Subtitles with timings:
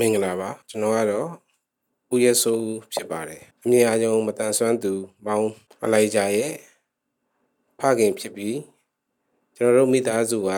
[0.00, 1.28] မင်္ဂလာပါကျွန်တော်ကတော့
[2.12, 4.92] ဦးရဲစိုးဖြစ်ပါတယ်အမြင်အယုံမတန်ဆွမ်းသူ
[5.26, 5.46] မောင်
[5.84, 6.52] အလိုက်ကြရဲ့
[7.78, 8.58] ဖခင်ဖြစ်ပြီး
[9.56, 10.50] ကျွန်တော်တို့မိသားစုက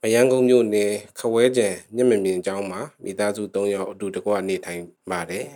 [0.00, 5.46] မယန်းကုန်းမြို့နယ်ခဝဲကျန်မျက်မမြင်ကျောင်းမှာမိသားစု၃ယောက်အတူတကွနေထိုင်ပါတယ်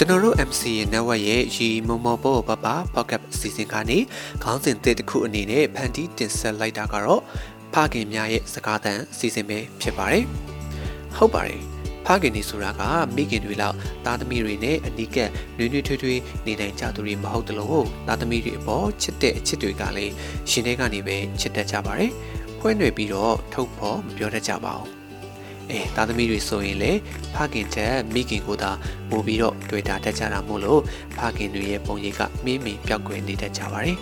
[0.00, 3.98] ကျွန်တော်တို့ MCA network ရဲ့ရီမမော်ပေါ်ပပ pocket အစီအစဉ်ကနေ
[4.42, 7.22] ခေါင်းစဉ်သစ်တစ်ခုအနေနဲ့ဖန်တီးတင်ဆက်လိုက်တာကတော့
[7.74, 10.24] ဖခင်များရဲ့စကားသံအစီအစဉ်ပဲဖြစ်ပါတယ်။
[11.16, 11.60] ဟုတ်ပါတယ်။
[12.06, 12.82] ဖခင်တွေဆိုတာက
[13.16, 20.12] မိခင်တွေလောက်သားသမီးတွေနဲ့အနီးကပ်နှွေးနှွေးထွေးထွေးနေနိုင်ကြသူတွေမဟုတ်တလို့သားသမီးတွေအပေါ်ချစ်တဲ့အချစ်တွေကလည်း
[20.50, 22.12] ရှင်တွေကနေပဲချစ်တတ်ကြပါတယ်။
[22.58, 24.92] ဖွင့်တွေပြီးတော့ထုတ်ဖို့မပြောတတ်ကြပါဘူး။
[25.70, 26.92] အဲသားသမီးတွေဆိုရင်လေ
[27.34, 28.70] ဖခင်ချက်မိခင်ကိုသာ
[29.10, 30.80] ပို့ပြီးတော့တွေ့တာတက်ကြတာမို့လို့
[31.18, 33.98] ဖခင်တွေရဲ့ပုံရိပ်ကမင်းမင်းပြောက်ကွယ်နေတတ်ကြပါတယ်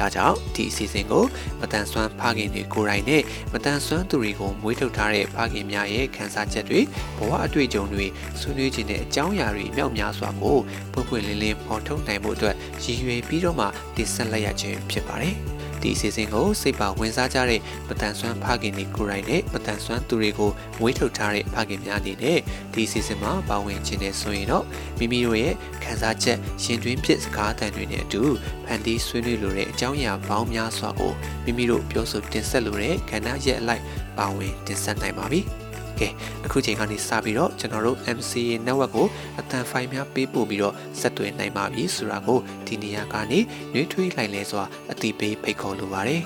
[0.00, 1.24] ဒါကြောင့်ဒီအစီအစဉ်ကို
[1.60, 6.80] မတန်ဆွမ်းဖခင်တွေကိုယ်တိုင်နဲ့မတန်ဆွမ်းသူတွေကိုမွေးထုတ်ထားတဲ့ဖခင်များရဲ့ခံစားချက်တွေ
[7.18, 8.06] ဘဝအတွေ့အကြုံတွေ
[8.40, 10.58] ဆွေးနွေးခြင်းတဲ့အကြောင်းအရာတွေမြောက်များစွာကို
[10.92, 15.36] ပွင့်ပွင့်လင်းလင်းဖော်ထုတ်နိုင်ဖို့အတွက်ရည်ရွယ်ပြီးတော့မှတင်ဆက်လိုက်ရခြင်းဖြစ်ပါတယ်။
[15.82, 20.50] ဒီအစီအစဉ်ကိုစိတ်ပါဝင်စားကြတဲ့မတန်ဆွမ်းဖခင်တွေကိုယ်တိုင်နဲ့မတန်ဆွမ်းသူတွေကို
[20.80, 22.38] မွေးထုတ်ထားတဲ့ဖခင်များအနေနဲ့
[22.72, 24.64] ဒီအစီအစဉ်မှာပါဝင်ခြင်းနဲ့ဆိုရင်တော့
[24.98, 28.22] မိမိတို့ရဲ့ခံစားချက်ရှင်တွင်းဖြစ်စကားသံတွေနဲ့အတူ
[28.64, 31.12] ဖန်တီးဆွေးနွေးလိုတဲ့အကြောင်းအရာပေါင်းများစွာကို
[31.44, 33.84] မိမိတို့ပြောဆိုတင်ဆက်လိုတဲ့ခန္ဓာရဲ့အလိုက်
[34.18, 35.42] ပါဝင်တင်ဆက်နိုင်ပါပြီ။
[36.00, 36.08] ကဲ
[36.46, 43.38] အခုချိန်ကနေစပြီးတော့ကျွန်တော်တို့ MCA network ကိုအတန်ဖိုင်များပေးပို့ပြီးတော့ဆက်သွယ်နိုင်ပါပြီဆိုတာကိုဒီနေရာကနေ
[43.72, 46.22] နှွေးထွေးလိုက်လဲစွာအတိပေးဖိတ်ခေါ်လိုပါတယ်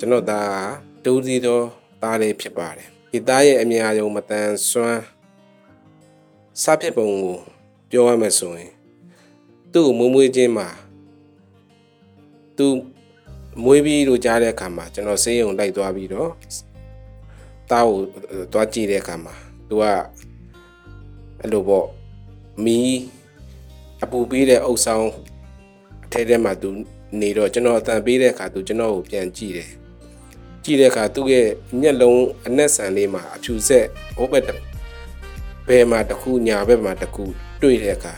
[0.00, 0.42] ကျွန်တော်ဒါ
[1.04, 1.64] တူးစီတော့
[2.02, 5.02] သားလေးဖြစ်ပါတယ် ဒီသားရဲ့အမြင်အယုံမတန်ဆွမ်း
[6.62, 7.36] စဖြစ်ပုံကို
[7.90, 8.70] ပြောရမယ်ဆိုရင်
[9.72, 10.68] သူ့ကိုမွေးမွေးခြင်းမှာ
[12.56, 12.66] သူ
[13.64, 16.30] မွေးပြီးလို့ကြားတဲ့အခါမှာကျွန်တော်ဆေးရုံလိုက်သွားပြီးတော့
[17.70, 17.98] တားကို
[18.52, 19.34] သွားကြည့်တဲ့အခါမှာ
[19.68, 19.84] သူက
[21.40, 21.86] အဲ့လိုပေါ့
[22.64, 22.92] မီး
[24.02, 25.06] အပူပေးတဲ့အုပ်ဆောင်
[26.04, 26.68] အထဲထဲမှာသူ
[27.20, 29.70] နေတော့ကျွန်တော်အတန်ပေးတဲ့အခါသူကျွန်တော်ကိုပြန်ကြည့်တယ်
[30.68, 31.48] ကြည့်တဲ့အခါသူ့ရဲ့
[31.80, 33.86] မျက်လုံးအနက်ဆန်လေးမှာအဖြူဆက်
[34.16, 34.44] ဟိုဘက်
[35.68, 37.24] ဘယ်မှာတစ်ခုညာဘက်မှာတစ်ခု
[37.62, 38.14] တွေ့တဲ့အခါ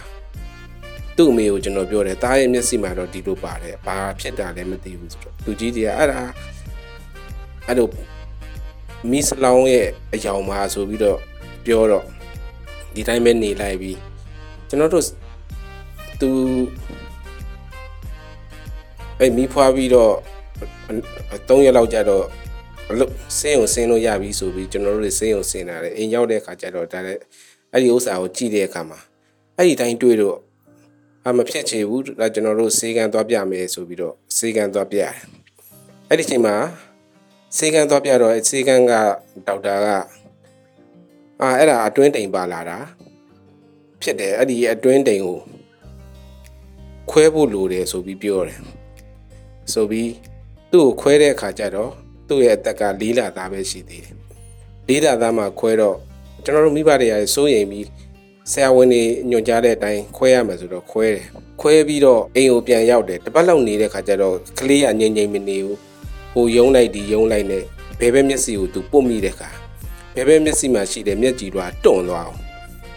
[1.17, 6.23] သူ့အမေကိုကျွန်တော်ပြောတယ်တားရဲ့မျက်စိမှာတော့ဒီလိုပါတယ်ဘာဖြစ်တာလဲမသိဘူးဆိုတော့လူကြီးတွေကအဲ့ဒါ
[7.67, 7.89] အဲ့လို
[9.11, 11.19] မီစလောင်းရဲ့အယောင်မှာဆိုပြီးတော့
[11.65, 12.05] ပြောတော့
[12.95, 13.99] ဒီတိုင်းပဲနေလိုက်ပြီး
[14.69, 15.05] ကျွန်တော်တို့
[16.21, 16.31] သူ
[19.21, 20.15] အဲ့မိဖွားပြီးတော့
[21.49, 22.25] 3ရက်လောက်ကြာတော့
[22.91, 27.21] အလုပ်စင်းုံစင်းလို့ရပြီဆိုပြီးကျွန်တော်တို့စင်းုံစင်းလာတယ်အိမ်ရောက်တဲ့အခါကျတော့ဒါလည်း
[27.73, 28.99] အဲ့ဒီဥစ္စာကိုကြည့်တဲ့အခါမှာ
[29.57, 30.39] အဲ့ဒီတိုင်းတွေ့တော့
[31.27, 35.13] အမဖြစ်ချေဘူးဒါကျွန်တော်တို့စေကံသွားပြမယ်ဆိုပြီးတော့စေကံသွားပြတယ်
[36.09, 36.57] အဲ့ဒီချိန်မှာ
[37.59, 38.93] စေကံသွားပြတော့စေကံက
[39.47, 39.87] ဒေါက်တာက
[41.41, 42.79] အာအဲ့ဒါအတွင်းတိမ်ပါလာတာ
[44.03, 45.39] ဖြစ်တယ်အဲ့ဒီအတွင်းတိမ်ကို
[47.11, 48.61] ခွဲဖို့လိုတယ်ဆိုပြီးပြောတယ်
[49.73, 50.11] ဆိုပြီး
[50.73, 51.91] သူ့ကိုခွဲတဲ့အခါကျတော့
[52.29, 54.15] သူ့ရဲ့အသက်က၄လသားပဲရှိသေးတယ်
[54.89, 55.97] ၄လသားမှခွဲတော့
[56.45, 57.87] ကျွန်တော်တို့မိဘတွေရစိုးရိမ်ပြီး
[58.51, 61.27] ဆရာဝန်တွေညွှန်ကြားတဲ့အတိုင်းခွဲရမယ်ဆိုတော့ခွဲတယ်
[61.61, 65.79] ခွဲပြီးတော့အိမ်ကိုပြန်ရောက်တယ်တပတ်လောက်နေတဲ့ခါကျတော့ကလေးကငြိမ်ငြိမ်မနေဘူး
[66.33, 67.65] ဟိုယုံလိုက်ဒီယုံလိုက်နဲ့
[68.01, 69.51] ဘယ်ဘက်မျက်စိကိုသူပုတ်မိတဲ့ခါ
[70.15, 72.39] ဘယ်ဘက်မျက်စိမှာရှိတဲ့မျက်ကြည်တော့တွန့်သွားအောင်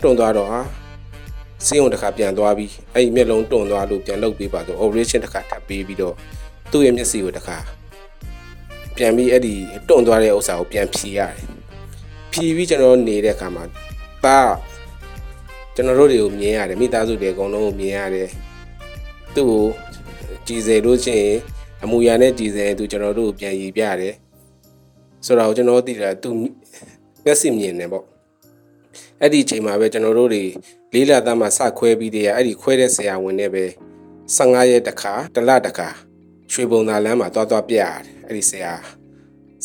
[0.02, 0.62] တွန့်သွားတော့ဟာ
[1.66, 6.16] စင်းုံတစ်ခါပြန်သွားပြီးအဲ့ဒီမျက်လုံးတွန့်သွားလို့ပြန်လုပ်ပေးပါဆို operation တစ်ခါထပ်ပေးပြီးတော့
[6.74, 7.58] သူ့ရဲ့မျက်စိကိုတခါ
[8.96, 9.56] ပြန်ပြီးအဲ့ဒီ
[9.88, 11.36] တွန့်သွားတဲ့ဥစ္စာကိုပြန်ဖြီရတယ်
[12.32, 13.64] ဖြီပြီးကျွန်တော်နေတဲ့အခါမှာ
[14.24, 14.40] ပါ
[15.76, 18.30] ကျွန်တော်တို့တွေကိုမြင်ရတယ်မိသားစုတွေအကုန်လုံးကိုမြင်ရတယ်
[19.36, 19.66] သူ့ကို
[20.48, 21.28] ကြည်စေလို့ချင်း
[21.84, 24.14] အမူအရာနဲ့ကြည်စေသူကျွန်တော်တို့ကိုပြန်ရည်ပြရတယ်
[25.26, 26.30] ဆိုတော့ကျွန်တော်သိတာသူ
[27.26, 28.06] မျက်စိမြင်တယ်ပေါ့
[29.22, 30.44] အဲ့ဒီအချိန်မှာပဲကျွန်တော်တို့တွေ
[30.94, 33.66] လေးလာသားမှာစခွဲပြီးတည်းအဲ့ဒီခွဲတဲ့ဆရာဝန်နဲ့ပဲ
[34.38, 35.90] 15ရက်တခါတစ်လတခါ
[36.54, 38.74] ရွှေဘုံသာလမ်းမှာတွားတွားပြရတယ်အဲ့ဒီဆရာ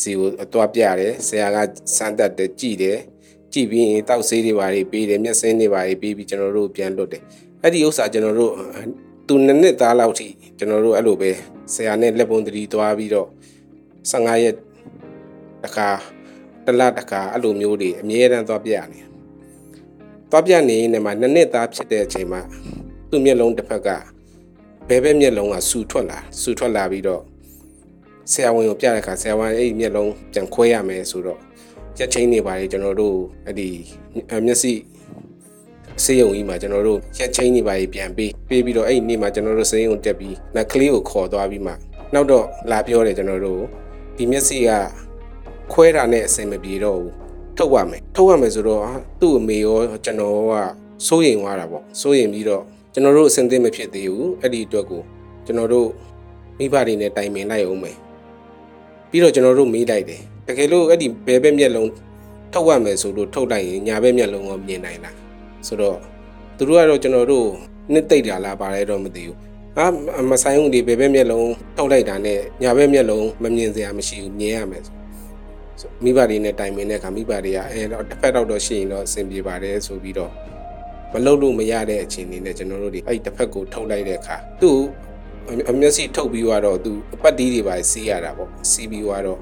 [0.01, 1.57] စီကိုတွားပြရတယ်ဆရာက
[1.97, 2.99] စမ်းတက်တယ်ကြည်တယ်
[3.53, 7.23] ကြည်ပြီးရင်တောက်ဆေးတွေပါတွေပေးတယ်မျက်စင်းတွေပါတွေပေးပြီးကျွန်တော်တို့ပြန်လွတ်တယ်
[7.63, 8.53] အဲ့ဒီဥစ္စာကျွန်တော်တို့
[9.27, 10.27] သူနှစ်နှစ်သားလောက်ထိ
[10.57, 11.31] ကျွန်တော်တို့အဲ့လိုပဲ
[11.73, 13.27] ဆရာနဲ့လက်ပုံတရီတွားပြီးတော့
[14.11, 14.55] 15ရက်
[15.63, 15.87] တခါ
[16.65, 19.05] တလတခါအဲ့လိုမျိုးတွေအမြဲတမ်းတွားပြရတယ်
[20.31, 22.41] တွားပြနေနေမှာနှစ်နှစ်သားဖြစ်တဲ့အချိန်မှာ
[23.09, 23.89] သူ့မျက်လုံးတစ်ဖက်က
[24.89, 27.21] ဘဲဘဲမျက်လုံးကဆူထွက်လာဆူထွက်လာပြီးတော့
[28.31, 31.39] ဆရာဝန်ကိုပြတဲ့အခါဆရာဝန်အဲ့ဒီမျက်လုံးပြန်ခွဲရမယ်ဆိုတော့
[31.99, 33.15] ရက်ချင်းနေပါလေကျွန်တော်တို့
[33.45, 33.69] အဲ့ဒီ
[34.45, 34.71] မျက်စိ
[36.03, 41.73] စေယုံကြီးမှာကျွန်တော်တို့ရက်ချင်းနေပါလေပြန်ပေးပေးပြီးတော့အဲ့ဒီနေ့မှာကျွန်တော်တို့စေယုံတက်ပြီးနက်ကလေးကိုခေါ်သွားပြီးမှ
[42.13, 43.61] နောက်တော့လာပြောတယ်ကျွန်တော်တို့
[44.17, 44.69] ဒီမျက်စိက
[45.71, 47.13] ခွဲတာနဲ့အဆင်မပြေတော့ဘူး
[47.57, 48.81] ထုတ်ရမယ်ထုတ်ရမယ်ဆိုတော့
[49.21, 50.53] သူ့အမေရောကျွန်တော်က
[51.07, 52.63] စိုးရိမ်သွားတာပေါ့စိုးရိမ်ပြီးတော့
[52.93, 55.01] ကျွန်တော်တို့အဆင်သင့်မဖြစ်သေးဘူးအဲ့ဒီအတွက်ကို
[55.45, 55.87] ကျွန်တော်တို့
[56.57, 57.97] မိဘတွေနဲ့တိုင်ပင်လိုက်အောင်မယ်
[59.09, 61.89] ပြီးတော့ကျွန်တော်တို့မေးလိုက်တယ်တကယ်လို့အဲ့ဒီဘဲဘဲမျက်လုံး
[62.53, 65.15] ထုတ်ရမယ်ဆိုလို့ထုတ်လိုက်ရင်ညာဘဲမျက်လုံးကိုမြင်နိုင်လား
[65.67, 65.97] ဆိုတော့
[66.57, 67.47] သူတို့ကတော့ကျွန်တော်တို့
[67.93, 69.37] နှစ်သိမ့်တာလားပါတယ်တော့မသိဘူး
[69.77, 74.83] အာမဆိုင်ဘူးဒီဘဲဘဲမျက်လုံးထုတ်လိုက်တာနဲ့ညာဘဲမျက်လုံးမမြင်စရာမရှိဘူးမြင်ရမယ်
[76.03, 80.31] မိဘတွေနဲ့တိုင်ပင်တဲ့အခါမိဘတွေကအဲတော့တစ်ဖက်တော့တော့ရှိရင်တော့အဆင်ပြေပါတယ်ဆိုပြီးတော့
[81.13, 84.77] မလုပ်လို့မရတဲ့အခြေအနေနဲ့ကျွန်တော်တို့တွေအဲ့တစ်ဖက်ကိုထုတ်လိုက်တဲ့အခါသူ့
[85.69, 86.91] အမျက်စိထုတ်ပြီးတော့သူ
[87.23, 89.39] ပတ်တီးတွေပါစီးရတာပေါ့စီးပြီးတော့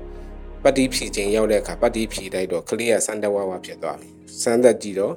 [0.64, 4.10] ပတ်တီးဖြီခြင်းရောက်တဲ့အခါပတ်တီးဖြီလိုက်တော့ကလေးကစမ်းတက်ဝါဝါဖြစ်သွားပြီ
[4.44, 5.14] စမ်းတက်ကြည့်တော့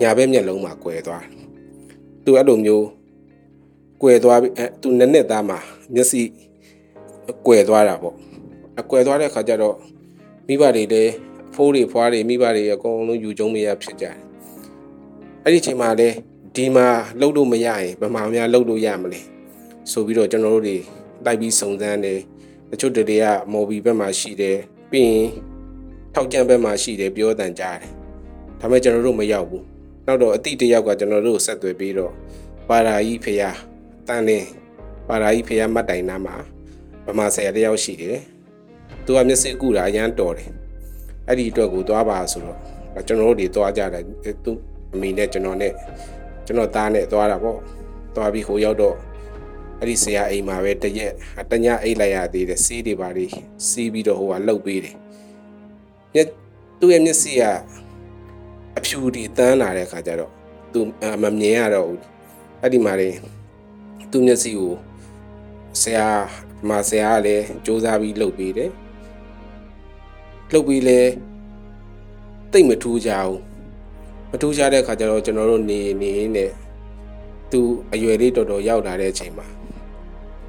[0.00, 1.24] ညာဘက်မျက်လုံးမှာကွယ်သွား
[2.24, 2.86] သူအဲ့လိုမျိုး
[4.02, 5.58] ကွယ်သွားပြီအဲသူနက်နက်သားမှာ
[5.94, 6.20] မျက်စိ
[7.46, 8.16] ကွယ်သွားတာပေါ့
[8.80, 9.76] အကွယ်သွားတဲ့အခါကျတော့
[10.48, 11.12] မိဘတွေလည်း
[11.54, 14.31] ဖိုးတွေဖွားတွေမိဘတွေအကုန်လုံးယူကျုံမရဖြစ်ကြတယ်
[15.44, 16.16] အဲ့ဒီချိန်မှာလည်း
[16.56, 16.86] ဒီမှာ
[17.20, 19.20] လှုပ်လို့မရရင်ဗမာများလှုပ်လို့ရမလဲ
[19.90, 20.76] ဆိုပြီးတော့ကျွန်တော်တို့တွေ
[21.24, 22.18] လိုက်ပြီးစုံစမ်းတယ်
[22.70, 24.58] တချို့တွေကမော်ဘီဘက်မှာရှိတယ်
[24.90, 25.28] ပြီးရင်
[26.14, 27.90] ထောက်ကြံဘက်မှာရှိတယ်ပြောတန်ကြားတယ်
[28.60, 29.64] ဒါပေမဲ့ကျွန်တော်တို့မရောက်ဘူး
[30.06, 32.12] နောက်တော့အတိတယောက်ကကျွန်တော်တို့ဆက်သွယ်ပြီးတော့
[32.68, 33.50] ပါရာကြီးဖရာ
[34.08, 34.48] တန်လင်း
[35.08, 36.34] ပါရာကြီးဖရာမတ်တိုင်နာမှာ
[37.06, 38.18] ဗမာဆရာတယောက်ရှိတယ်
[39.04, 40.50] သူကမျက်စိကူတာအရန်တော်တယ်
[41.28, 42.58] အဲ့ဒီအတွက်ကိုသွားပါဆိုတော့
[43.06, 44.04] ကျွန်တော်တို့တွေသွားကြတယ်
[44.44, 44.52] သူ
[44.94, 45.72] အမိနဲ့ကျွန်တော်နဲ့
[46.46, 47.58] ကျွန်တော်သားနဲ့သွားတာပေါ့
[48.14, 48.96] သွားပြီးဟိုရောက်တော့
[49.80, 51.12] အဲ့ဒီဆရာအိမ်မှာပဲတရက်
[51.50, 53.30] တညအိတ်လိုက်ရသေးတယ်စီးတွေပါလေး
[53.68, 54.96] စီးပြီးတော့ဟိုကလှုပ်ပေးတယ်
[56.14, 56.28] မျက်
[56.80, 57.42] သူ့ရဲ့မျက်စိက
[58.78, 60.32] အဖြူတွေတန်းလာတဲ့ခါကျတော့
[60.72, 60.80] သူ
[61.22, 62.00] မမြင်ရတော့ဘူး
[62.60, 63.10] အဲ့ဒီမှာလေ
[64.10, 64.72] သူ့မျက်စိကို
[65.82, 66.08] ဆရာ
[66.68, 68.70] မဆရာကလည်းစူးစမ်းပြီးလှုပ်ပေးတယ်
[70.52, 71.00] လှုပ်ပြီးလဲ
[72.52, 73.51] တိတ်မထူးကြဘူး
[74.32, 76.46] မထူးကြတဲ့ခါကျတော့ကျွန်တော်တို့နေနေနေ
[77.52, 77.60] သူ
[77.92, 79.46] အရွယ်လေးတော်တော်ရောက်လာတဲ့အချိန်မှာ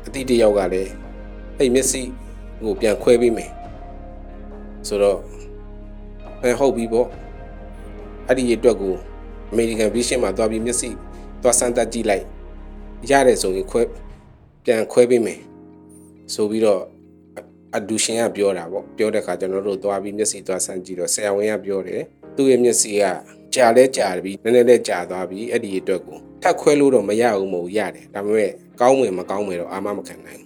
[0.05, 0.91] အတိတယောက်ကလည်း
[1.57, 2.01] အဲ့မျက်စိ
[2.63, 3.51] ကိုပြန်ခွဲပေးမယ်
[4.87, 5.19] ဆိုတော့
[6.41, 7.07] အဲဟုတ်ပြီပေါ့
[8.27, 8.95] အဲ့ဒီအတွက်ကို
[9.51, 10.89] American Vision မှာသွားပြီးမျက်စိ
[11.41, 12.25] သွားစမ်းသပ်ကြည့်လိုက်
[13.09, 13.81] ရတယ်ဆိုရင်ခွဲ
[14.63, 15.39] ပြန်ခွဲပေးမယ်
[16.33, 16.81] ဆိုပြီးတော့
[17.75, 22.01] အဒူရှင်ကပြောတာပေါ့ပြောတဲ့ခါကျွန်တော်တို့သွားပြီးမျက်စိသွားစမ်းကြည့်တော့ဆရာဝန်ကပြောတယ်
[22.35, 23.03] သူ့ရဲ့မျက်စိက
[23.55, 30.41] ကြာလဲကြာပြီးနည်းနည်းလဲကြာသွားပြီးအဲ့ဒီအတွက်ကိုထပ်ခွဲလို့တော့မရဘူးမဟုတ်ရတယ်ဒါပေမဲ့ကောင်းဝင်မကောင်းဝင်တော့အာမမခံနိုင်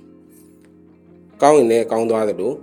[1.42, 2.56] ကောင်းရင်လည်းကောင်းသွားတယ်လို့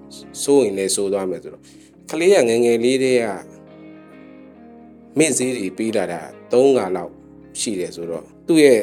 [0.42, 1.62] စိုးရင်လည်းစိုးသွားမယ်ဆိုတော့
[2.10, 3.26] ကလေးကငငယ်လေးတွေက
[5.18, 6.20] မိစေးတွေပေးလာတာ
[6.52, 7.12] ၃ခါလောက်
[7.60, 8.80] ရှိတယ်ဆိုတော့သူ့ရဲ့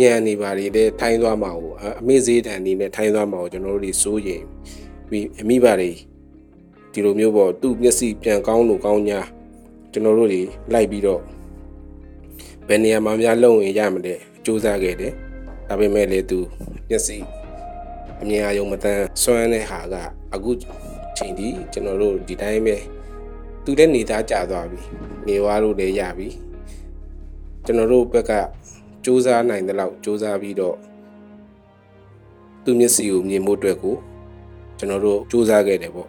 [0.00, 4.42] ညံနေပါလေတဲ့ထိုင်းသွားမှာကိုအမေစေးတန်နေနဲ့ထိုင်းသွားမှာကိုကျွန်တော်တို့တွေစိုးရင်
[5.08, 5.90] ပြီးအမိပါတွေ
[6.92, 9.20] ဒီလိုမျိုးပေါ့သူ့မျက်စိပြန်ကောင်းလို့ကောင်းညာ
[9.92, 10.40] ကျွန်တော်တို့တွေ
[10.72, 11.20] လိုက်ပြီးတော့
[12.68, 14.14] ဘယ်နေရာမှာများလုံရင်ရမလဲ
[14.44, 15.12] စူးစမ်းခဲ့တယ်
[15.68, 16.38] ဒါပေမဲ့လေသူ
[16.88, 17.16] မျက်စိ
[18.20, 19.94] အမြင်အယုံမတန်းစွမ်းတဲ့ဟာက
[20.34, 20.50] အခု
[21.16, 22.76] ချိန်ဒီကျွန်တော်တို့ဒီတိုင်းပဲ
[23.64, 24.80] သူလည်းနေသားကြသွားပြီ
[25.26, 26.28] နေွားလို့လည်းရပြီ
[27.64, 28.32] ကျွန်တော်တို့ဘက်က
[29.04, 30.76] စူးစမ်းနိုင်တဲ့လောက်စူးစမ်းပြီးတော့
[32.64, 33.96] သူမျက်စိကိုမြင်ဖို့အတွက်ကို
[34.78, 36.08] ကျွန်တော်တို့စူးစမ်းခဲ့တယ်ပေါ့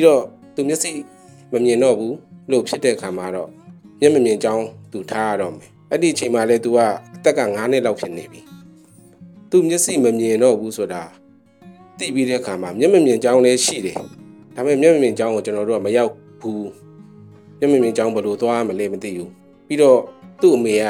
[0.00, 0.22] ပြီးတော့
[0.54, 0.90] သူမျက်စိ
[1.52, 2.16] မမြင်တော့ဘူး
[2.50, 3.48] လို့ဖြစ်တဲ့ခါမှာတော့
[4.00, 6.78] မျက်မမြင်ကြောင်းသူထားရတော့မယ်အဲ့ဒီအချိန်မှာလဲ तू က
[7.14, 8.40] အသက်က9နှစ်လောက်ဖြစ်နေပြီ
[9.50, 11.02] သူမျက်စိမမြင်တော့ဘူးဆိုတာ
[11.98, 13.96] သိပြီးတဲ့အခါမှာမျက်မမြင်ကြောင်းလည်းရှိတယ်
[14.54, 16.68] ဒါပေမဲ့မျက်မမြင်ကြောင်းကိုကျွန်တော်တို့ကမရောက်ဘူး
[17.58, 19.30] မျက်မမြင်ကြောင်းဘယ်လိုသွားမလဲမသိဘူး
[19.66, 19.98] ပြီးတော့
[20.40, 20.84] သူ့အမေက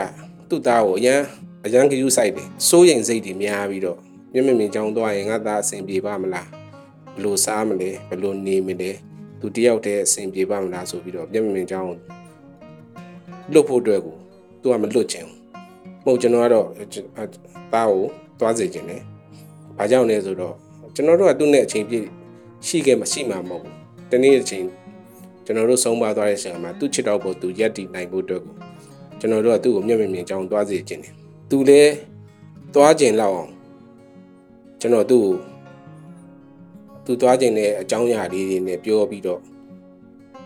[0.48, 1.20] သူ့သားကိုအရန်
[1.64, 3.98] အရန်ကယူဆိုင်တယ်စိုးရိမ်စိတ်တွေများပြီးတော့
[4.32, 6.59] မျက်မမြင်ကြောင်းသွားရင်ငါသားအဆင်ပြေပါမလား
[7.14, 8.90] ဘယ်လိုစားမလဲဘယ်လိုနေမလဲ
[9.40, 11.88] သူတယောက်တည်းအဆင်ပြေပါမလားဆိုပြီးတော့မျက်မမြင်ကြောင်း
[13.52, 14.16] လွတ်ဖို့အတွက်ကို
[14.60, 15.36] သူကမလွတ်ချင်ဘူး
[16.04, 16.66] မဟုတ်ကျွန်တော်ကတော့
[17.72, 18.02] သားကို
[18.38, 19.02] သွားစေခြင်းတယ်
[19.76, 20.54] ဘာကြောင့်လဲဆိုတော့
[20.94, 22.06] ကျွန်တော်တို့ကသူ့နဲ့အချိန်ပြည့်
[22.66, 23.74] ရှိခဲ့မှရှိမှာမဟုတ်ဘူး
[24.10, 24.64] တနေ့အချိန်
[25.44, 28.54] ကျွန်တော်တို့ဆုံးပါသွားတဲ့ချိန်မှာသူ့ချစ်တော်ကိုသူရက်တည်နိုင်ဖို့အတွက်ကို
[29.20, 31.14] ကျွန်တော်တို့ကသူ့ကိုမျက်မြင်မြင်ကြောင်းသွားစေခြင်းတယ်
[31.50, 31.92] သူလည်း
[32.74, 33.52] သွားခြင်းလောက်အောင်
[34.80, 35.34] ကျွန်တော်သူ့ကို
[37.10, 39.40] သူသူသွားခြင်းနဲ့အကြောင်းအရာလေးတွေနဲ့ပြောပြီးတော့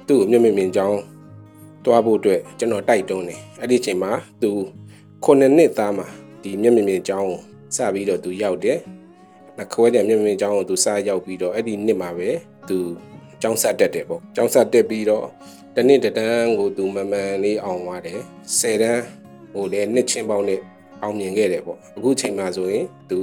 [0.09, 0.99] သူ့ကိုမျက်မြင်မြင်ကြောင်း
[1.85, 4.50] သွားဖို့အတွက်ကျွန်တော်တိုက်တွန်းတယ်အဲ့ဒီအချိန်မှာသူ
[5.25, 6.06] ခုနှစ်နှစ်သားမှာ
[6.42, 7.38] ဒီမျက်မြင်မြင်ကြောင်းကို
[7.76, 8.78] စပြီးတော့သူရောက်တယ်
[9.56, 12.28] နှခွဲတဲ့မျက်မြင်မြင်ကြောင်းကိုသူစရောက်ပြီးတော့အဲ့ဒီနှစ်မှာပဲ
[12.68, 12.78] သူ
[13.42, 15.26] ကျောင်းဆက်တက်တယ်ပေါ့ကျောင်းဆက်တက်ပြီးတော့
[15.76, 18.21] တနေ့တန်းကိုသူမမှန်လေးအောင်သွားတယ်
[18.59, 19.02] 10တန်း
[19.52, 20.61] ဟိုလည်းနှစ်ချင်းပေါင်းနဲ့
[21.02, 23.18] အောင်မြင်ခဲ့တယ်ပေါ့အခုချိန်မှာဆိုရင်သူ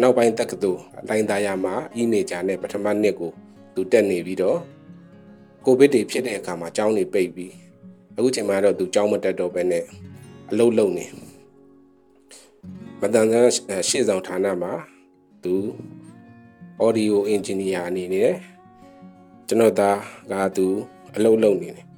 [0.00, 3.32] နောက်ပိုင်းတက္ကသိုလ်လိုင်းသားရမှာအီးမေဂျာနဲ့ပထမနှစ်ကို
[3.74, 4.58] သူတက်နေပြီးတော့
[5.64, 7.52] ကိုဗစ်တွေဖြစ်တဲ့အခါမှာကျောင်းတွေပိတ်ပြီး
[8.16, 9.84] အခုချိန်မှာတော့သူကျောင်းမတက်တော့ဘဲနဲ့
[10.50, 11.06] အလုပ်လုပ်နေ
[13.00, 14.72] မတန်ဆန်းရှေ့ဆောင်ဌာနမှာ
[15.44, 15.54] သူ
[16.84, 18.32] audio engineer အနေနဲ့
[19.48, 19.98] ကျွန်တော်သား
[20.32, 20.66] ကသူ
[21.16, 21.89] အလုပ်လုပ်နေတယ်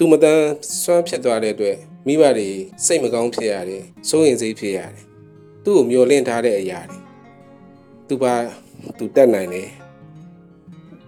[0.00, 0.40] သူမတန်
[0.82, 1.76] ဆွမ်းဖြစ်သွားတဲ့အတွက်
[2.06, 2.48] မိဘတွေ
[2.86, 5.04] စိတ်မကောင်းဖြစ်ရတယ်စိုးရင်စိတ်ဖြစ်ရတယ်
[5.64, 6.98] သူ့ကိုမျောလင့်ထားတဲ့အရာတွေ
[8.08, 8.34] သူပါ
[8.98, 9.68] သူတက်နိုင်တယ်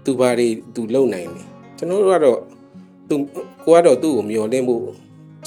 [0.05, 1.47] သူပါတွေသူလုံနိုင်တယ်
[1.79, 2.39] ကျွန်တော်တို့ကတော့
[3.09, 3.15] သူ
[3.65, 4.85] ကိုကတော့သူ့ကိုမျောလင့်ဖို့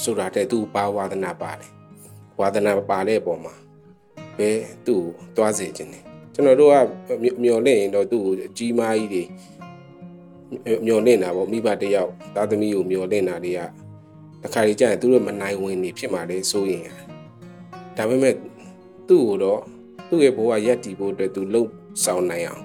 [0.04, 1.70] ဆိုတာတဲ့သူပါဝါဒနာပါတယ်
[2.40, 3.54] ဝါဒနာပါတဲ့အပေါ်မှာ
[4.38, 4.50] ပဲ
[4.86, 6.74] သူ့ကိုသွားစေခြင်းတယ်ကျွန်တော်တို့က
[7.42, 9.22] မျောလင့်ရင်တော့သူ့ကိုအကြီးမားကြီးတွေ
[10.86, 13.60] မျောလင့်တာပေါ့မိဘတယောက်သားသမီးကိုမျောလင့်တာတွေက
[14.42, 16.84] တခါကြီးကြာရင်သူတို့မနိုင်ဝင်နေဖြစ်မှာလေစိုးရင်
[17.96, 18.34] ဒါပေမဲ့
[19.08, 19.60] သူ့ကိုတော့
[20.08, 21.70] သူ့ရဲ့ဘဝရက်တည်ဖို့အတွက်သူလှုပ်
[22.04, 22.62] ဆောင်နိုင်အောင်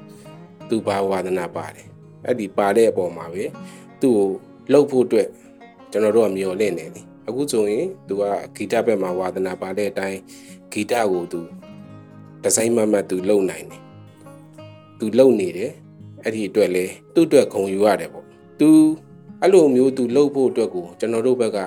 [0.69, 1.87] သူဘာဝါဒနာပါတယ်
[2.25, 3.43] အဲ့ဒီပါတဲ့အပေါ်မှာပဲ
[4.01, 4.27] သူ့ကို
[4.71, 5.27] လှုပ်ဖို့အတွက်
[5.91, 8.23] ကျွန်တော်တို့ကမျောလင့်နေတယ်အခုဆိုရင်သူက
[8.55, 10.19] ဂီတဘက်မှာဝါဒနာပါတဲ့အတိုင်း
[10.71, 11.41] ဂီတကိုသူ
[12.43, 13.81] ဒီဇိုင်းမမတ်သူလုံနိုင်တယ်
[14.99, 15.71] သူလုံနေတယ်
[16.23, 18.25] အဲ့ဒီအတွက်လဲသူ့အတွက်ဂုံယူရတယ်ပေါ့
[18.59, 18.69] သူ
[19.41, 21.57] အဲ့လိုမျိုးသူလှုပ်ဖို့အတွက်ကိုကျွန်တော်တို့ဘက်က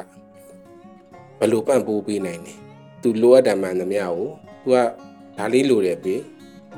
[1.38, 2.54] ဘယ်လိုပံ့ပိုးပေးနိုင်လဲ
[3.02, 4.16] သူလိုအပ်တယ်မှန်သမျှကို
[4.62, 4.76] သူက
[5.38, 6.21] ဒါလေးလိုတယ်ပေး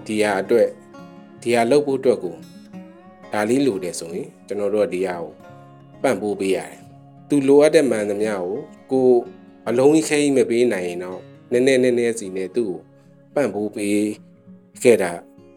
[0.07, 0.69] ဒီဟာအတွက်
[1.43, 2.35] ဒီဟာလှုပ်ဖို့အတွက်ကို
[3.33, 5.33] ဒါလေးလိုတယ်ဆိုရင်ကျွန်တော်တို့ကဒီဟာကို
[6.03, 6.79] ပံ့ပိုးပေးရတယ်
[7.29, 8.49] သူလိုအပ်တဲ့မှန်သမျှကို
[8.93, 9.09] ကို
[9.69, 11.21] အလုံးကြီးခဲကြီးမပေးနိုင်ရင်တော့
[11.53, 12.79] နည်းနည်းနည်းနည်းစီနဲ့သူ့ကို
[13.35, 13.99] ပံ့ပိုးပေး
[14.83, 15.11] ခဲ့တာ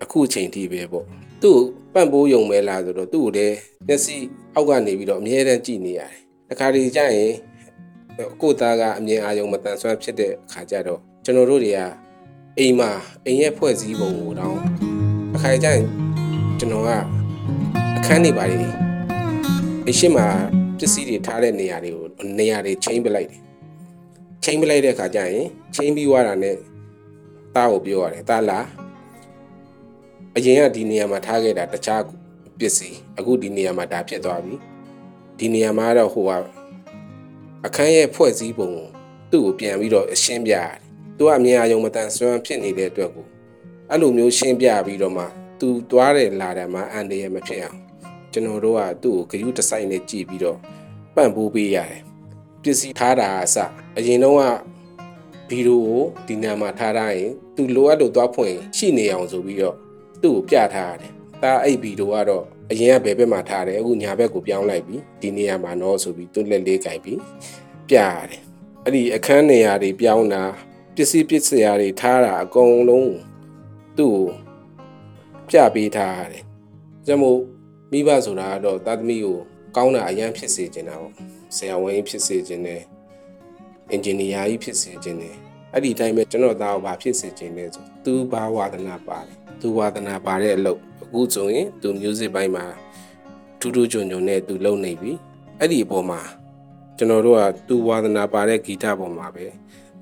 [0.04, 1.06] အခုအချိန်ထိပဲပေါ့
[1.42, 1.58] သူ့
[1.98, 3.56] ပံ့ပိုးယုံမဲလားဆိုတော့သူ့ကိုလည်း
[3.88, 4.16] မျက်စိ
[4.56, 6.12] အောက်ကနေပြီးတော့အမြဲတမ်းကြည့်နေရတယ်
[6.50, 7.34] တခါတည်းကျရင်
[8.42, 11.80] ကိုသားကအမြင်အာရုံမတန်ဆွမ်းဖြစ်တဲ့အခါကျတော့ကျွန်တော်တို့တွေက
[12.60, 12.90] အိမ်မှာ
[13.26, 14.60] အိမ်ရဲ့ဖွဲ့စည်းပုံကိုတောင်း
[15.36, 15.84] အခါကျရင်
[16.60, 16.90] ကျွန်တော်က
[17.98, 18.60] အခန်းနေပါလေ
[19.88, 20.18] အရှိမ
[20.80, 22.06] ပစ္စည်းတွေထားတဲ့နေရာတွေကို
[22.40, 23.42] နေရာတွေချိန်ပလိုက်တယ်
[24.44, 26.56] ချိန်ပလိုက်တဲ့အခါကျရင်ချိန်ပြီးွားတာနဲ့
[27.56, 28.66] တားကိုပြောရတယ်တားလား
[30.38, 32.04] အရင်ကဒီနေရာမှာထားခဲ့တာတခြား
[32.60, 34.54] ပစ္စည်းအခုဒီနေရာမှာဒါဖြစ်သွားပြီ
[35.40, 36.32] ဒီနေရာမှာတော့ဟိုက
[37.66, 38.88] အခန်းရဲ့ဖွဲ့စည်းပုံကို
[39.32, 40.76] သူ့ကိုပြန်ပြီးတော့အရှင်းပြရတယ်
[41.18, 43.26] သူကအမြင်အယုံမတန်ဆွမ်းဖြစ်နေတဲ့အတွက်ကို
[43.90, 45.26] အဲ့လိုမျိုးရှင်းပြပြီးတော့မှ
[45.60, 47.80] သူသွားတယ်လာတယ်မှာအန်တရမဖြစ်အောင်
[48.32, 50.58] ကျွန်တော်တို့ကသူ့ကိုဂယုတစိုက်နဲ့ကြည့်ပြီးတော့
[51.16, 52.02] ပန့်ပိုးပေးရတယ်
[52.62, 53.58] ပစ္စည်းထားတာအစ
[53.98, 54.42] အရင်တော့က
[55.50, 59.78] ဗီဒီယိုကိုဒီနာမှာထားထားရင်သူလိုအပ်လို့သွားဖွင့်ရှိနေအောင်ဆိုပြီးတော့
[60.22, 61.12] သူ့ကိုပြထားရတယ်
[61.44, 67.20] ဒါအဲ့ဗီဒီယိုကတော့အရင်ကဘယ်ဘက်မှာထားတယ်အခုညာဘက်ကိုပြောင်းလိုက်ပြီဒီနေရာမှာတော့ဆိုပြီးသူ့လက်လေးကြိုက်ပြီး
[67.90, 68.42] ပြရတယ်
[68.84, 70.44] အဲ့ဒီအခန်းနေရာတွေပြောင်းတာ
[70.96, 73.14] ပစ္စည်းပစ္စည်းတွေထားတာအကုန်လုံး
[73.98, 74.28] သူ့ကို
[75.50, 76.44] ပြပေးထားရတယ်။
[77.08, 77.40] ဒါမို့
[77.92, 79.38] မိဘဆိုတာကတော့တာသမီကို
[79.76, 81.14] ကောင်းတာအရန်ဖြစ်စေချင်တာပေါ့။
[81.56, 82.82] ဆရာဝန်ကြီးဖြစ်စေချင်တယ်။
[83.92, 85.36] အင်ဂျင်နီယာကြီးဖြစ်စေချင်တယ်။
[85.74, 92.66] အဲ့ဒီတိုင်းပဲကျွန်တော်သားကိုဘာဖြစ်စေချင်လဲဆိုသူဘာဝါသနာပါတယ်။ သူဝါသနာပါတဲ့အလုပ်အခုဆိုရင်သူ music ဘိုင်းမှာ
[93.60, 95.12] ထူးထူးချွန်ချွန်နဲ့သူလုပ်နေပြီ။
[95.60, 96.22] အဲ့ဒီအပေါ်မှာ
[96.98, 99.46] ကျွန်တော်တို့ကသူဝါသနာပါတဲ့ဂီတပေါ်မှာပဲ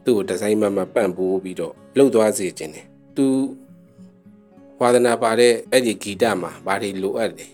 [0.06, 2.86] သူ့ကိုဒီဇိုင်းမမပန့်ပိုးပြီးတော့လှုပ်သွားစေခြင်းတယ်
[3.18, 3.26] သူ
[4.82, 7.48] ဝါဒနာပါတဲ့အဲ့ဒီဂီတမှာဘာတွေလိုအပ်လဲ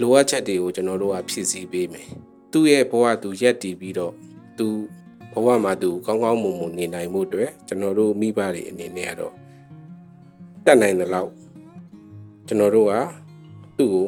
[0.00, 2.08] လိုအပ်ချက်တွေကိုကျွန်တော်တို့ကဖြည့်ဆည်းပေးမယ်
[2.52, 4.12] သူ့ရဲ့ဘဝသူရက်တည်ပြီးတော့
[4.58, 4.66] သူ
[5.32, 9.34] ဘဝမှာသူကောင်းကောင်းမွန်မွန်နေနိုင်မှုအတွက်ကျွန်တော်တို့မိဘတွေအနေနဲ့ကတော့
[10.64, 11.30] တတ်နိုင်တဲ့လောက်
[12.47, 12.93] ကျွန်တော်တို့က
[13.77, 14.07] သူ့ကို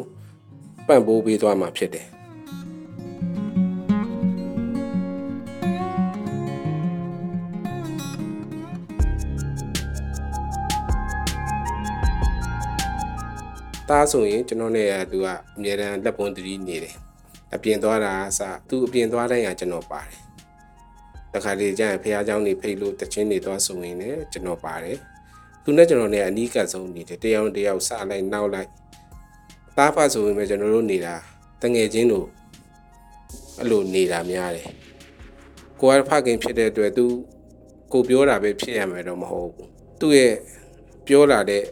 [0.87, 2.07] ပန့်ပိုးပေးသွားမှာဖြစ်တယ်
[13.89, 16.95] သားဆိုရင်ကျွန်တော်နဲ့သူကအမြဲတမ်းလက်ပွန်းတတိနေတယ်
[17.55, 20.21] အပြင်သွားတာအစသူအပြင်သွားတိုင်းကကျွန်တော်ပါတယ်
[21.33, 24.97] တခါလေကျရင်ဖះเจ้าနေဖိတ်လို့တချင်းနေသွားဆိုရင်လည်းကျွန်တော်ပါတယ်
[25.70, 28.70] သူနဲ့ကျွန်တော်နဲ့အနီးကပ်ဆုံးနေတယ်တယောက်တယောက်စလိုက်နောက်လိုက်
[29.76, 31.14] သားဖဆိုရင်ပဲကျွန်တော်တို့နေတာ
[31.62, 32.26] တငယ်ချင်းတို့
[33.58, 34.66] အဲ့လိုနေတာများတယ်
[35.80, 37.04] ကိုကဖခင်ဖြစ်တဲ့အတွက်သူ
[37.92, 39.68] ကိုပြောတာပဲဖြစ်ရမယ်တော့မဟုတ်ဘူး
[40.00, 40.34] သူ့ရဲ့
[41.06, 41.62] ပြောလာတဲ့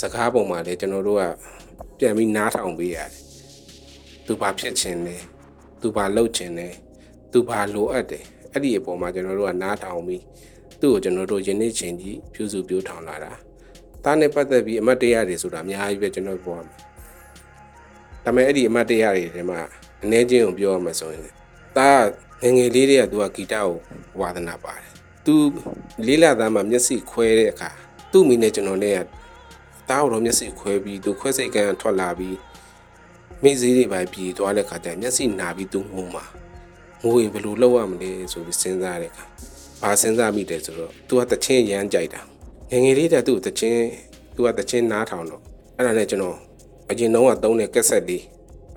[0.00, 1.24] စကားပုံမှာလည်းကျွန်တော်တို့က
[1.98, 3.10] ပြန်ပြီးနားထောင်ပေးရတယ်
[4.26, 5.16] သူဘာဖြစ်ချင်လဲ
[5.80, 6.68] သူဘာလုပ်ချင်လဲ
[7.32, 10.22] သူဘာလိုအပ်တယ်အဲ့ဒီအပေါ်မှာကျွန်တော်တို့ကနားထောင်ပြီး
[10.80, 13.32] သူ့ကိုကျွန်တော်တို့ယနေ့ချိန်ကြီးပြုစုပြောထောင်လာတာ
[14.04, 16.76] တားနဲ့ပတ်သက်ပြီးအမတ်တရားတွေဆိုတာအများကြီးပဲကျွန်တော်ပြောရမှာ
[18.24, 19.58] ဒါပေမဲ့အဲ့ဒီအမတ်တရားတွေထဲမှာ
[20.04, 21.22] အ ਨੇ ချင်းကိုပြောရမှာဆိုရင်
[21.76, 22.04] တား
[22.42, 23.68] ငယ်ငယ်လေးတွေကသူကဂီတကို
[24.20, 24.90] ဝါသနာပါတယ်
[25.24, 25.34] သူ
[26.06, 27.70] လေးလာသားမှာမျက်စိခွဲတဲ့အခါ
[28.12, 28.98] သူ့မိနဲ့ကျွန်တော်နဲ့က
[29.90, 32.36] တားတော့မျက်စိခွဲပြီးသူခွဲစိတ်ကန်းထွက်လာပြီး
[33.42, 36.24] မိစည်းတွေပဲပြည်သွားတဲ့ခါကျမျက်စိနာပြီးသူငုံမှာ
[37.02, 39.24] ငိုရင်ဘယ်လိုလုပ်ရမလဲဆိုပြီးစဉ်းစားတဲ့အခါ
[39.82, 42.20] ဘာစဉ်းစားမိတယ်ဆိုတော့ तू ကတချင်းရမ်းကြိုက်တာ
[42.70, 43.80] ငယ်ငယ်လေးတည်းသူ့တချင်း
[44.34, 45.42] तू ကတချင်းနားထောင်တော့
[45.76, 46.36] အဲ့ဒါနဲ့ကျွန်တော်
[46.90, 48.22] အရင်တော့ကသုံးတဲ့ကက်ဆက်လေး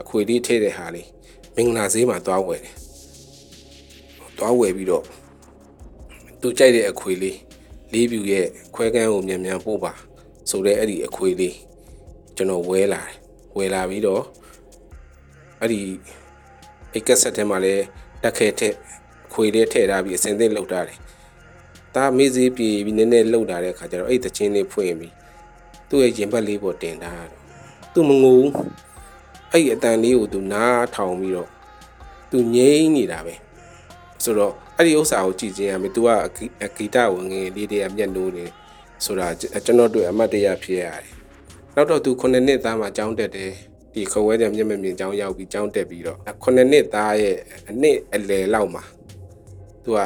[0.01, 1.07] အခွေလေးထည့်တဲ့ဟာလေး
[1.55, 2.75] မင်္ဂလာဈေးမှာသွားဝယ်တယ်
[4.37, 5.03] သွားဝယ်ပြီးတော့
[6.41, 7.37] သူကြိုက်တဲ့အခွေလေး
[7.93, 9.93] လေးပြူရဲ့ခွဲကန်းကိုမြန်မြန်ပို့ပါ
[10.49, 11.55] ဆိုတဲ့အဲ့ဒီအခွေလေး
[12.35, 13.15] ကျွန်တော်ဝဲလာတယ်
[13.57, 14.23] ဝယ်လာပြီးတော့
[15.59, 15.79] အဲ့ဒီ
[16.93, 17.83] အိတ်ကက်ဆက်ထဲမှာလည်း
[18.23, 18.75] တက်ခဲထက်
[19.33, 20.99] ခွေလေးထည့်ထားပြီးအစင်သင့်လောက်ထားတယ်
[21.95, 25.13] ဒါမေးစည်းပြေပြီးနည်းနည်းလှုပ်လာတဲ့ခါကျတော့အဲ့ဒီတချင်းလေးဖွင့်ပြီး
[25.89, 27.41] သူ့ရဲ့ရင်ဘတ်လေးပေါ်တင်ထားတော့
[27.93, 28.51] သူမငိုဘူး
[29.51, 31.49] အဲ့ဒီအတန်လေးကိုသူနားထောင်ပြီးတော့
[32.31, 33.35] သူငြိမ့်နေတာပဲ
[34.23, 38.45] ဆိုတော့အဲ့ဒီဥစ္စာကိုကြည့်ခြင်းရမယ် तू ကဂီတဝင်ငယ်လေးတည်းကမျက်နှိုးနေ
[39.05, 41.13] ဆိုတာကျွန်တော်တို့အမတ်တရဖြစ်ရတယ်
[41.75, 43.51] နောက်တော့ तू 9နှစ်သားမှကျောင်းတက်တယ်
[43.93, 47.37] ဒီခဝဲတဲ့မျက်မမြင်ကျောင်းရောက်ပြီးကျောင်းတက်ပြီးတော့9နှစ်သားရဲ့
[47.69, 48.83] အနှစ်အလယ်လောက်မှာ
[49.83, 49.97] तू က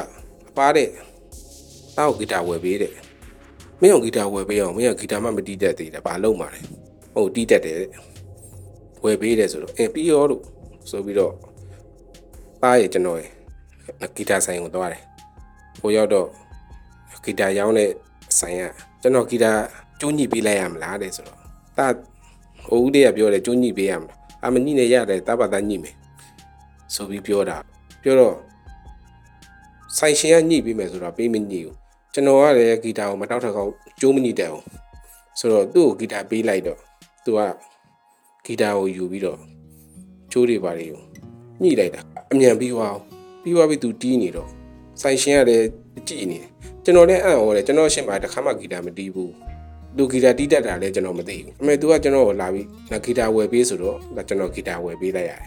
[0.48, 0.88] အပားတဲ့
[1.96, 2.94] တောက်ဂီတဝယ်ပေးတယ်
[3.80, 6.60] မင်းအောင်ဂီတဝယ်ပေးအောင်မင်းကဂီတမှမတီးတတ်သေးတယ်ဘာလုပ်မှာလဲ
[7.14, 7.76] ဟုတ်တီးတတ်တယ်
[9.04, 10.42] ဝယ်ပေးတယ်ဆိုတော့အင်းပြီးရောလို့
[10.90, 11.32] ဆိုပြီးတော့
[12.62, 13.30] ပါရဲ့ကျွန်တော်ရဲ့
[14.16, 15.02] ဂီတဆိုင်ကိုသွားတယ်။
[15.80, 16.26] ဟိုရောက်တော့
[17.24, 17.90] ဂီတရောင်းတဲ့
[18.38, 18.62] ဆိုင်က
[19.02, 19.46] ကျွန်တော်ဂီတ
[20.00, 21.38] ကျိုးညှိပေးလိုက်ရမလားတဲ့ဆိုတော့
[21.78, 21.86] တာ
[22.68, 25.94] ဟိုဦးတည်းကပြောတယ်ကျိုးညှိပေးရမလား။အမညှိနေရတယ်တာပါတာညှိမယ်။
[26.94, 27.56] ဆိုပြီးပြောတာ
[28.02, 28.34] ပြောတော့
[29.98, 31.74] ဆိုင်ရှင်ကညှိပေးမယ်ဆိုတော့ပေးမညှိဘူး။
[32.12, 34.64] ကျွန်တော်ကလည်းဂီတကိုမတောက်ထကောက်ကျိုးမညှိတဲ့အောင်
[35.38, 36.78] ဆိုတော့သူ့ကိုဂီတပေးလိုက်တော့
[37.24, 37.40] သူက
[38.44, 39.38] ဂီတကိုယူပြီးတော့
[40.32, 40.86] ကျိုးတွေပါလေ
[41.62, 42.00] ညှိလိုက်တာ
[42.32, 43.02] အမြန်ပြီးသွားအောင်
[43.42, 44.48] ပြီးသွားပြီသူတီးနေတော့
[45.02, 45.66] ဆိုင်ရှင်ကလည်း
[46.08, 46.48] ကြည်နေတယ်
[46.84, 49.32] ကျွန်တော်လည်းအံ့ဩတယ်ကျွန်တော်ရှင်းပါတခါမှဂီတာမတီးဘူး
[49.96, 52.66] သူဂီတာတီးတတ်တာလည်းကျွန်တော်မသိဘူးအမေသူကကျွန်တော်ကိုလာပြီး
[53.04, 55.42] ဂီတာဝယ်ပေးဆိုတော့ကျွန်တော်ဂီတာဝယ်ပေးလိုက်ရတယ်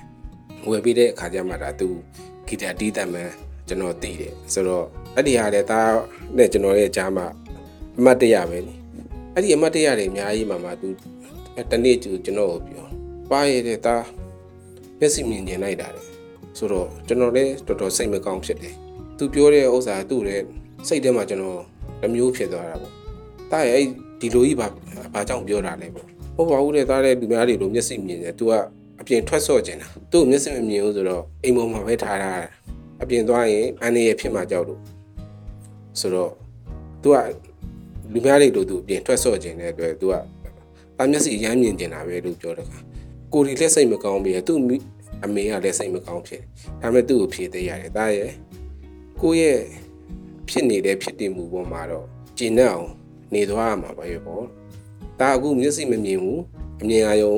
[0.70, 1.88] ဝယ်ပေးတဲ့အခါကျမှဒါသူ
[2.48, 5.82] ဂီတာတီးတတ်မှန်း ကျွန်တော်သိတယ်ဆိုတော့အဲ့ဒီဟာလည်းဒါ
[6.38, 7.26] နဲ့ကျွန်တော်ရဲ့ကြားမှာ
[8.00, 8.74] အမတ်တရပဲနိ
[9.34, 10.90] အဲ့ဒီအမတ်တရတွေအများကြီးမှမှသူ
[11.72, 12.86] တနေ့ကျကျွန်တော်ကိုပြော
[13.32, 13.96] ပါရတဲ့ဒါ
[15.00, 16.04] မျက်စိမြင်ကျင်လိုက်တာလေ
[16.58, 18.76] ဆိုတော့ကျွန်တော်လည်းတော်တော်စိတ်မကောင်းဖြစ်တယ်
[19.18, 20.42] သူပြောတဲ့ဥစ္စာသူ့ရဲ့
[20.88, 21.60] စိတ်ထဲမှာကျွန်တော်
[22.02, 22.94] တမျိုးဖြစ်သွားတာပေါ့
[23.52, 23.86] တားရဲ့အဲ့
[24.20, 24.68] ဒီလိုကြီးဘာ
[25.14, 26.06] ဘာကြောင့်ပြောတာလဲပေါ့
[26.36, 28.52] ဟုတ်ပါဘူးတဲ့တားတဲ့လူများတွေလိုမျက်စိမြင်တယ် तू က
[29.02, 32.32] အပြင်ထွက်ဆော့ကျင်တာသူ့မျက်စိမမြင်ဘူးဆိုတော့အိမ်ပေါ်မှာပဲထားတာ
[33.03, 34.81] အပြင်သွားရင်အန်နေရဖြစ်မှာကြောက်လို့
[36.01, 36.33] ဆိုတော့
[37.03, 37.17] तू က
[38.13, 40.15] လူများတွေလို तू အပြင်ထွက်ဆော့ကျင်တဲ့အတွက် तू က
[40.99, 42.73] တာမျက်စိရမ်းမြင်ကျင်တာပဲလို့ပြောတယ်က
[43.33, 44.59] ကိုဒီလက်စိတ်မကောင်းပြီသူ့
[45.25, 46.43] အမေကလည်းစိတ်မကောင်းဖြစ်
[46.81, 48.31] ဒါပေမဲ့သူ့ကိုဖြေသေးရတယ်ဒါရဲ့
[49.21, 49.61] ကိုယ့်ရဲ့
[50.49, 52.07] ဖြစ်နေတဲ့ဖြစ်တည်မှုပေါ်မှာတော့
[52.39, 52.91] ကျင့်တဲ့အောင်
[53.35, 54.45] နေသွားရမှာပဲပေါ့
[55.21, 56.41] ဒါအခုမျက်စိမမြင်ဘူး
[56.83, 57.35] အမြင်အာရုံ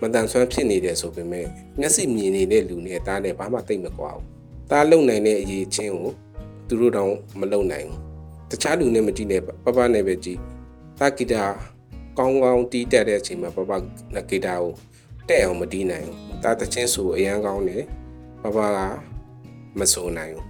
[0.00, 1.46] မတန်ဆွမ်းဖြစ်နေတယ်ဆိုပေမဲ့
[1.80, 4.31] မျက်စိမြင်နေတဲ့လူနဲ့ဒါနဲ့ဘာမှသိမကွာဘူး
[4.71, 6.09] ဒါလုံနိုင်တဲ့အရေးချင်းကို
[6.67, 7.99] သူတို့တောင်မလုံနိုင်ဘူး
[8.49, 10.39] တခြားလူနဲ့မကြည့်နဲ့ပပနဲ့ပဲကြည့်
[10.99, 11.43] ဒါဂီတာ
[12.17, 13.71] ကောင်းကောင်းတီးတက်တဲ့အချိန်မှာပပ
[14.29, 14.71] ဂီတာကို
[15.29, 17.83] တဲ့အောင်မတီးနိုင်ဘူးဒါတချင်းဆိုအရန်ကောင်းတယ်
[18.41, 18.79] ဘဘက
[19.79, 20.45] မဆိုနိုင်ဘူး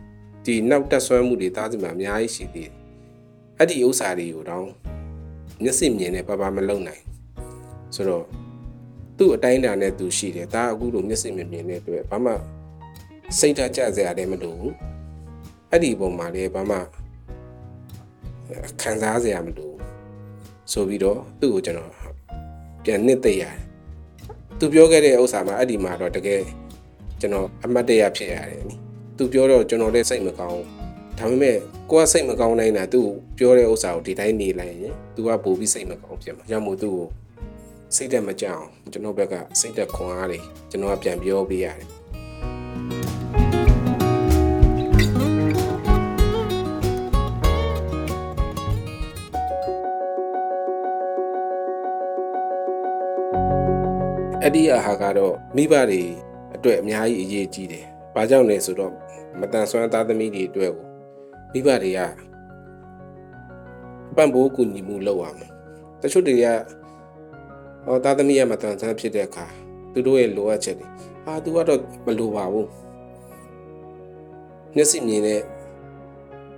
[0.45, 2.73] ဒီနောက်တက်ဆွဲမှုတွေသားစီမှာအများကြီးရှိသေးတယ်
[3.57, 4.67] အဲ့ဒီဥစ္စာတွေကိုတော့
[5.63, 7.03] မျက်စိမြင်နဲ့ဘဘမလုံနိုင်
[7.95, 8.25] ဆိုတော့
[9.17, 12.33] သူ့အတိုင်းအတာနဲ့သူရှိတယ်ဒါအခုလိုမျက်စိမမြင်တဲ့အတွက်ဘာမှ
[13.39, 14.73] စိတ်ဓာတ်ကြစရာလည်းမလိုဘူး
[15.71, 16.77] အဲ့ဒီပုံမှာလည်းဘာမှ
[18.81, 19.71] ခံစားစရာမလို
[20.71, 21.91] ဆိုပြီးတော့သူ့ကိုကျွန်တော်
[22.83, 23.55] ပြန်နှစ်သိရတယ်
[24.59, 26.41] သူပြောခဲ့တဲ့ဥစ္စာမှာအဲ့ဒီမှာတော့တကယ်
[27.19, 28.75] ကျွန်တော်အမတ်တရဖြစ်ရတယ်နိ
[29.17, 30.61] သူပြောတော့ကျွန်တော်လည်းစိတ်မကောင်း
[31.19, 31.57] ဒါပေမဲ့
[31.91, 33.07] ကိုကစိတ်မကောင်းနိုင်တာသူ့
[33.37, 37.07] ပြောတဲ့ဥစ္စာကိုဒီတိုင်းနေလိုက်ရင်သူကပိုပြီးစိတ်မကောင်းဖြစ်မှာရမို့သူ့ကို
[37.95, 41.87] စိတ်တက်မကြအောင်ကျွန်တော်ဘက်ကစိတ်တက်ခွန်အားတွေကျွန်တော်ကပြန်ပြောပေးရတယ်
[54.45, 56.01] အဲ့ဒီအဟာကတော့မိဘတွေ
[56.55, 58.91] အတွက်အများကြီးအရေးကြီးတယ်။ဘာကြောင့်လဲဆိုတော့
[59.39, 60.85] မတန်ဆွမ်းသားသမီးတွေအတွက်ကို
[61.53, 61.99] မိဘတွေက
[64.15, 65.51] ပံ့ပိုးကူညီမှုလုပ်ရမယ်။
[66.01, 66.45] တချို့တွေက
[67.85, 69.45] ဟောသားသမီးကမတန်ဆွမ်းဖြစ်တဲ့အခါ
[69.93, 70.87] သူတို့ရဲ့လိုအပ်ချက်တွေ
[71.25, 72.67] အာသူကတော့မလိုပါဘူး။
[74.75, 75.41] မျက်စိမြင်တဲ့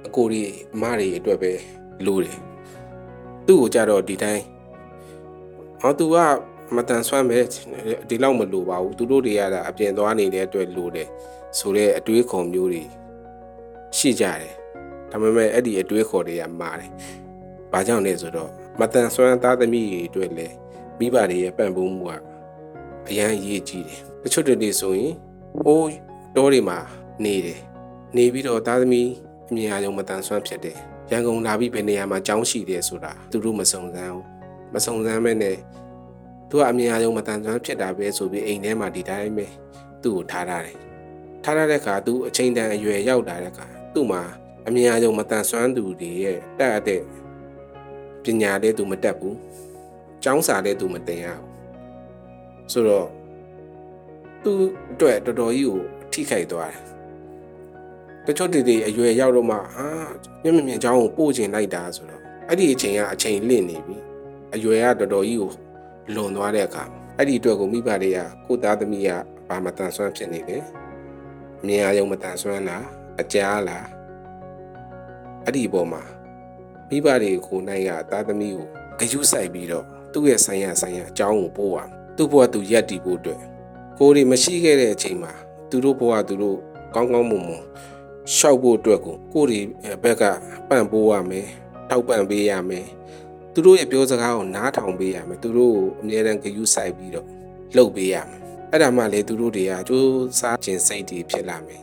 [0.06, 0.44] အကိုတွေ
[0.74, 1.52] အမတွေအတွက်ပဲ
[2.06, 2.38] လိုတယ်။
[3.48, 4.44] သူ့ကိုကြတော့ဒီတိုင်း
[5.82, 6.18] ဟောသူက
[6.74, 7.40] မတန်ဆွမ်းပဲ
[8.10, 11.08] ဒီလောက်မလိုပါဘူးသူတို့တွေရတာအပြင်သွားနေတဲ့အတွက်လိုတယ်
[11.58, 12.84] ဆိုတဲ့အတွေးခေါ်မျိုးတွေ
[13.98, 14.54] ရှိကြတယ်
[15.12, 16.92] ဒါပေမဲ့အဲ့ဒီအတွေးခေါ်တွေကမှားတယ်
[17.72, 20.56] ဘာကြောင့်လဲဆိုတော့မတန်ဆွမ်းသားသမီးတွေအတွက်လည်း
[21.00, 22.12] မိဘတွေရဲ့ပံ့ပိုးမှုက
[23.10, 25.14] အရန်အရေးကြီးတယ်တချို့တွေဆိုရင်
[25.64, 25.92] ဟိုး
[26.36, 26.80] တောတွေမှာ
[27.24, 27.62] နေတယ်
[28.16, 29.10] နေပြီးတော့သားသမီး
[29.50, 30.78] အမြင်အယုံမတန်ဆွမ်းဖြစ်တယ်
[31.12, 34.24] ရန်ကုန်လာပြီးဘယ်နေရာမှာကြောင်းရှိတယ်ဆိုတာသူတို့မစုံစမ်းဘူး
[34.74, 35.58] မစုံစမ်းမဲ့နဲ့
[36.50, 39.48] သူကအမြင်အရုံမတန်ဆွမ်းဖြစ်တာပဲဆိုပြီးအိမ်ထဲမှာဒီတိုင်းပဲ
[40.04, 40.78] သူ့ကိုထားထားတယ်
[41.44, 44.22] ထားထားတဲ့အခါသူအချိန်တန်အရွယ်ရောက်လာတဲ့အခါသူ့မှာ
[44.68, 47.02] အမြင်အရုံမတန်ဆွမ်းသူတွေရဲ့တက်အပ်တဲ့
[48.24, 49.38] ပညာလည်းသူမတက်ဘူး
[50.24, 53.08] ចောင်းစာလည်းသူမတင်ရဘူးဆိုတော့
[54.44, 54.60] သူ့
[54.92, 55.80] အတွက်တော်တော်ကြီးကို
[56.12, 56.84] ထိခိုက်သွားတယ်
[58.26, 59.88] တချို့တည်းတည်းအရွယ်ရောက်တော့မှအာ
[60.44, 63.98] မျက်မျက်မြင်ချောင်းကိုပို့ချင်လိုက်တာဆိုတော့အဲ့ဒီအချိန်ကအချိန်လင့်နေပြီ
[64.56, 65.52] အရွယ်ကတော်တော်ကြီးကို
[66.14, 66.84] လွန်သွားတဲ့အခါ
[67.18, 69.10] အဲ့ဒီအတွက်ကိုမိဘတွေကကိုသားသမီးက
[69.48, 70.58] ဘာမတန်ဆွမ်းဖြစ်နေလဲ
[71.66, 72.86] မြင်ရယုံမတန်ဆွမ်းလား
[73.22, 73.88] အကြားလား
[75.46, 76.04] အဲ့ဒီအပေါ်မှာ
[76.90, 78.68] မိဘတွေကိုနိုင်ကသားသမီးကို
[79.00, 83.42] ဂယုစိုက်ပြီးတော့သူ့ရဲ့ဆိုင်ရဆိုင်ရအကြောင်းကိုပို့ရမယ်သူ့ဘဝသူရက်တည်ဖို့အတွက်
[84.00, 85.34] ကိုယ်တွေမရှိခဲ့တဲ့အချိန်မှာ
[85.70, 86.58] သူတို့ဘဝသူတို့
[86.96, 87.64] ကောင်းကောင်းမွန်မွန်
[88.36, 89.60] ရှောက်ဖို့အတွက်ကိုကိုယ်တွေ
[90.04, 90.24] ဘက်က
[90.70, 91.48] ပံ့ပိုးရမယ်
[91.90, 92.88] ထောက်ပံ့ပေးရမယ်
[93.56, 97.26] သူတို့ရဲ့ပြောစကားကိုနားထောင်ပေးရမယ်သူတို့ကိုအမြဲတမ်းဂရုစိုက်ပြီးတော့
[97.76, 98.42] လှုပ်ပေးရမယ်
[98.72, 100.08] အဲ့ဒါမှလေသူတို့တွေကစူး
[100.40, 101.82] စားခြင်းစိတ်တွေဖြစ်လာမယ်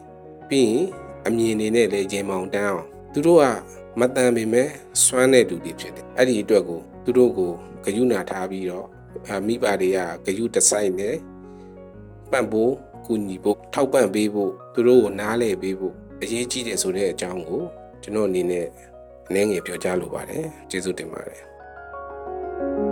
[0.49, 0.85] ပြီးရင်
[1.27, 3.45] အမြင်နေနဲ့လေရင်မောင်တန်းအောင်သူတို့က
[4.01, 4.69] မတန်ပေမဲ့
[5.05, 7.51] စွမ်းတဲ့လူတွေဖြစ်တယ်အဲ့ဒီအတွက်ကိုသူတို့ကို
[7.85, 8.87] ဂရုဏာထားပြီးတော့
[9.47, 11.17] မိဘတွေကဂရုတစိုက်နဲ့
[12.31, 12.75] ပံ့ပိုး
[13.07, 17.63] ကူညီဖို့ထောက်ပံ့ပေးဖို့သူတို့ကိုနားလည်ပေးဖို့အရေးကြီးတယ်ဆိုတဲ့အကြောင်းကို
[18.03, 18.67] ကျွန်တော်အနေနဲ့
[19.29, 21.52] အနေငယ်ပြောကြားလိုပါတယ်ကျေးဇူးတင်ပါတယ်
[22.62, 22.92] thank you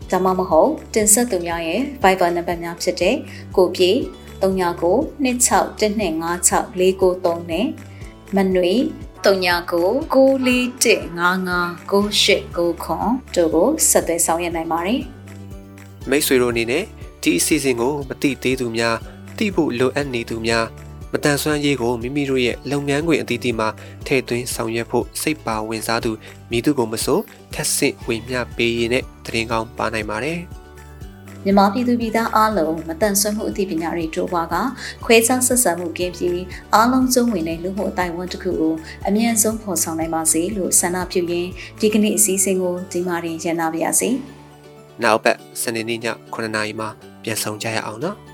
[0.11, 3.15] ဒါမှမဟုတ်တင်ဆက်သူများရဲ့ Viber နံပါတ်များဖြစ်တဲ့
[3.55, 3.91] ကိုပြေ
[4.41, 7.67] 39 261256 493နဲ့
[8.35, 8.73] မနွေ
[9.25, 12.73] 39 941559899တို့
[13.55, 15.01] ကိုဆက်သွယ်ဆောင်ရွက်နိုင်ပါတယ်
[16.09, 16.83] မိတ်ဆွေတို့အနေနဲ့
[17.23, 18.95] ဒီ season ကိုမတိသေးသူများ
[19.37, 20.65] တိဖို့လိုအပ်နေသူများ
[21.13, 23.67] မတန်ဆွမ်းရေးကိုမိမိတို့ရဲ့လုပ်ငန်းခွင်အသီးသီးမှာ
[24.05, 26.11] ထည့်သွင်းဆောင်ရွက်ဖို့စိတ်ပါဝင်စားသူ
[26.51, 27.19] မိသူကိုမဆို
[27.53, 30.39] ထက်ဆင့်ဝေမျှပေးရတဲ့တရင်ကောင်းပါနိုင်ပါတယ်။
[31.45, 34.55] မြန်မာပြည်သူပြည်သားအားလုံးမတန်ဆွမ်းမှုအသိပညာတွေတိုးပွားက
[35.05, 36.43] ခွဲခြားဆက်ဆံမှုကင်းပြီး
[36.73, 38.73] အားလုံးစုံဝင်တဲ့လူမှုအတိုင်းအဝန်တစ်ခုကို
[39.07, 44.09] အမြန်ဆုံးဖော်ဆောင်နိုင်ပါစေလို့ဆန္ဒပြုရင်းဒီကနေ့အစည်းအဝေးကိုဒီမှာတင်ရနာပါရစေ။
[45.03, 45.99] နောက်ပတ်စနေနေ့ည
[46.33, 46.89] 9:00နာရီမှာ
[47.23, 48.17] ပြန်ဆောင်ကြရအောင်နော်။